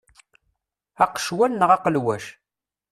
[1.03, 2.25] Aqecwal neɣ aqelwac?